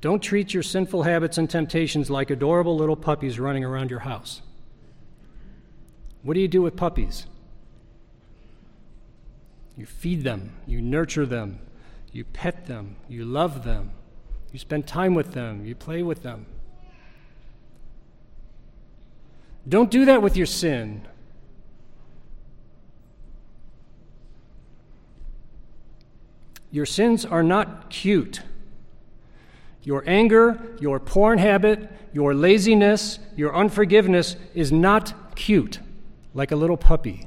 [0.00, 4.40] Don't treat your sinful habits and temptations like adorable little puppies running around your house.
[6.22, 7.26] What do you do with puppies?
[9.76, 11.58] You feed them, you nurture them,
[12.14, 13.90] you pet them, you love them,
[14.52, 16.46] you spend time with them, you play with them.
[19.68, 21.08] Don't do that with your sin.
[26.70, 28.42] Your sins are not cute.
[29.82, 35.80] Your anger, your porn habit, your laziness, your unforgiveness is not cute,
[36.32, 37.26] like a little puppy.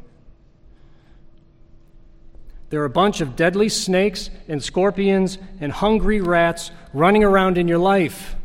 [2.69, 7.67] There are a bunch of deadly snakes and scorpions and hungry rats running around in
[7.67, 8.35] your life.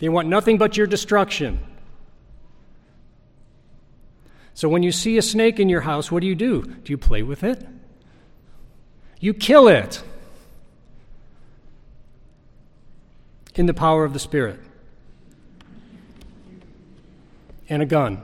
[0.00, 1.60] They want nothing but your destruction.
[4.54, 6.62] So when you see a snake in your house, what do you do?
[6.62, 7.64] Do you play with it?
[9.20, 10.02] You kill it
[13.54, 14.58] in the power of the Spirit
[17.68, 18.22] and a gun.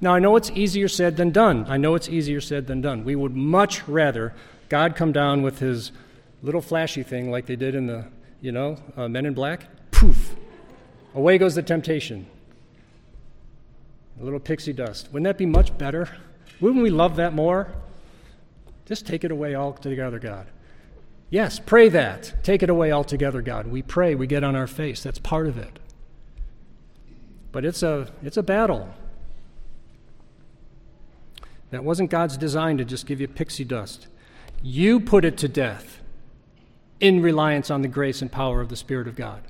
[0.00, 1.64] Now, I know it's easier said than done.
[1.68, 3.04] I know it's easier said than done.
[3.04, 4.34] We would much rather
[4.68, 5.92] God come down with his
[6.42, 8.06] little flashy thing like they did in the,
[8.40, 9.66] you know, uh, Men in Black.
[9.90, 10.36] Poof!
[11.14, 12.26] Away goes the temptation.
[14.20, 15.08] A little pixie dust.
[15.12, 16.08] Wouldn't that be much better?
[16.60, 17.72] Wouldn't we love that more?
[18.86, 20.46] Just take it away altogether, God.
[21.28, 22.44] Yes, pray that.
[22.44, 23.66] Take it away altogether, God.
[23.66, 25.02] We pray, we get on our face.
[25.02, 25.78] That's part of it.
[27.50, 28.94] But it's a, it's a battle.
[31.70, 34.06] That wasn't God's design to just give you pixie dust.
[34.62, 36.00] You put it to death
[37.00, 39.42] in reliance on the grace and power of the Spirit of God.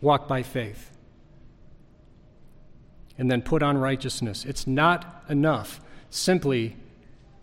[0.00, 0.90] Walk by faith.
[3.18, 4.44] And then put on righteousness.
[4.44, 6.76] It's not enough simply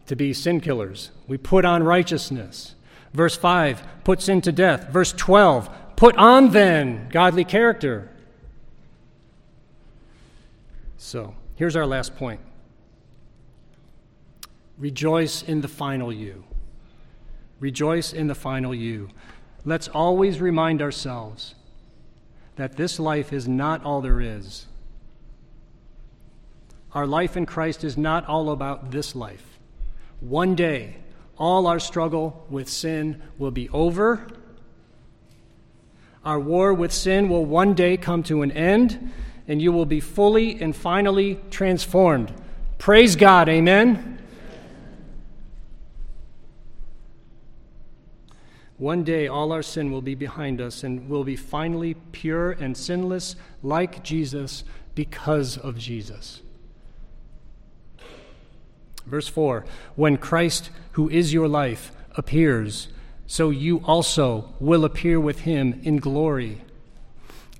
[0.06, 1.12] to be sin killers.
[1.28, 2.76] We put on righteousness.
[3.14, 4.90] Verse 5 put sin to death.
[4.90, 8.10] Verse 12 put on then godly character.
[10.98, 12.40] So, here's our last point
[14.78, 16.44] rejoice in the final you.
[17.60, 19.10] Rejoice in the final you.
[19.66, 21.56] Let's always remind ourselves
[22.56, 24.66] that this life is not all there is.
[26.94, 29.60] Our life in Christ is not all about this life.
[30.20, 30.98] One day,
[31.38, 34.28] all our struggle with sin will be over.
[36.24, 39.12] Our war with sin will one day come to an end,
[39.48, 42.32] and you will be fully and finally transformed.
[42.78, 43.50] Praise God.
[43.50, 44.20] Amen.
[48.84, 52.76] One day, all our sin will be behind us and we'll be finally pure and
[52.76, 56.42] sinless like Jesus because of Jesus.
[59.06, 59.64] Verse 4
[59.96, 62.90] When Christ, who is your life, appears,
[63.26, 66.62] so you also will appear with him in glory.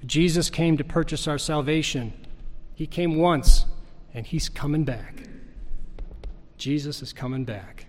[0.06, 2.12] Jesus came to purchase our salvation.
[2.76, 3.66] He came once,
[4.14, 5.24] and he's coming back.
[6.58, 7.86] Jesus is coming back.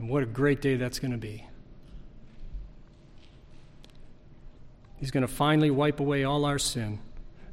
[0.00, 1.46] And what a great day that's going to be.
[4.96, 7.00] He's going to finally wipe away all our sin.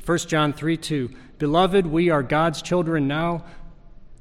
[0.06, 1.10] 1 John 3 2.
[1.38, 3.46] Beloved, we are God's children now,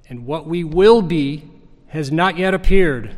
[0.09, 1.49] and what we will be
[1.89, 3.15] has not yet appeared.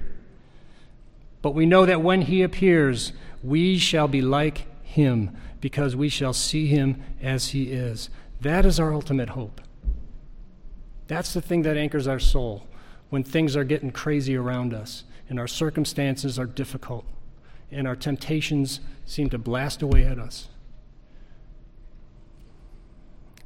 [1.42, 6.32] But we know that when he appears, we shall be like him, because we shall
[6.32, 8.10] see him as he is.
[8.40, 9.60] That is our ultimate hope.
[11.06, 12.66] That's the thing that anchors our soul
[13.10, 17.04] when things are getting crazy around us and our circumstances are difficult
[17.74, 20.48] and our temptations seem to blast away at us.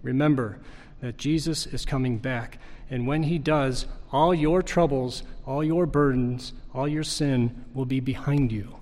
[0.02, 0.58] Remember
[1.00, 2.58] that Jesus is coming back,
[2.90, 8.00] and when he does, all your troubles, all your burdens, all your sin will be
[8.00, 8.76] behind you.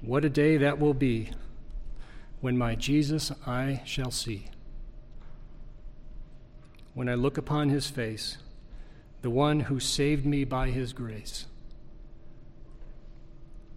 [0.00, 1.30] What a day that will be
[2.40, 4.46] when my Jesus I shall see.
[6.94, 8.38] When I look upon his face,
[9.22, 11.46] the one who saved me by his grace.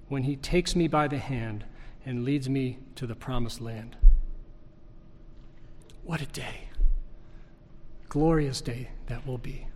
[0.07, 1.65] When he takes me by the hand
[2.05, 3.95] and leads me to the promised land.
[6.03, 6.67] What a day!
[8.09, 9.67] Glorious day that will be.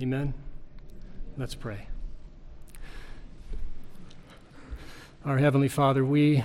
[0.00, 0.34] Amen?
[1.36, 1.86] Let's pray.
[5.24, 6.44] Our Heavenly Father, we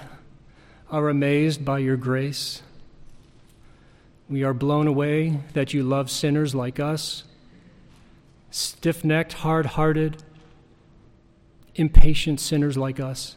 [0.91, 2.61] are amazed by your grace.
[4.29, 7.23] We are blown away that you love sinners like us
[8.57, 10.23] stiff necked, hard hearted,
[11.75, 13.35] impatient sinners like us.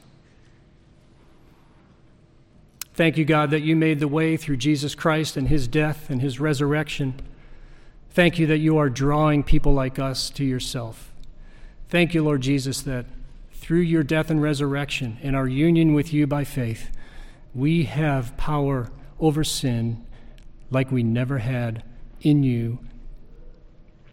[2.95, 6.21] Thank you, God, that you made the way through Jesus Christ and his death and
[6.21, 7.21] his resurrection.
[8.11, 11.13] Thank you that you are drawing people like us to yourself.
[11.89, 13.07] Thank you, Lord Jesus, that
[13.53, 16.91] through your death and resurrection and our union with you by faith,
[17.55, 20.05] we have power over sin
[20.71, 21.85] like we never had
[22.21, 22.79] in you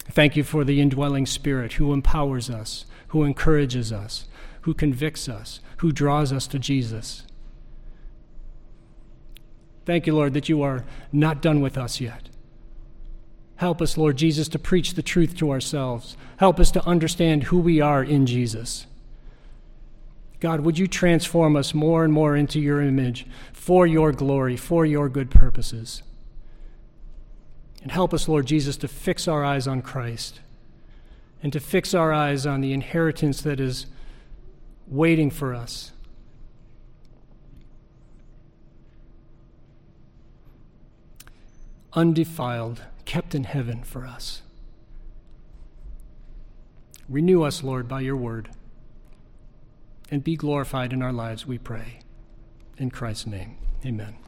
[0.09, 4.27] Thank you for the indwelling Spirit who empowers us, who encourages us,
[4.61, 7.23] who convicts us, who draws us to Jesus.
[9.85, 12.29] Thank you, Lord, that you are not done with us yet.
[13.57, 16.15] Help us, Lord Jesus, to preach the truth to ourselves.
[16.37, 18.85] Help us to understand who we are in Jesus.
[20.39, 24.85] God, would you transform us more and more into your image for your glory, for
[24.85, 26.03] your good purposes?
[27.87, 30.41] And help us, Lord Jesus, to fix our eyes on Christ
[31.41, 33.85] and to fix our eyes on the inheritance that is
[34.87, 35.93] waiting for us.
[41.93, 44.41] Undefiled, kept in heaven for us.
[47.07, 48.49] Renew us, Lord, by your word,
[50.11, 51.99] and be glorified in our lives, we pray.
[52.77, 54.26] In Christ's name, amen.